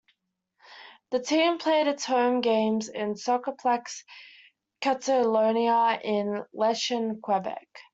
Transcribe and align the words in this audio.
The 1.11 1.19
team 1.19 1.59
played 1.59 1.85
its 1.85 2.05
home 2.05 2.41
games 2.41 2.89
in 2.89 3.13
Soccerplexe 3.13 4.03
Catalogna 4.81 6.01
in 6.03 6.43
Lachine, 6.53 7.21
Quebec. 7.21 7.67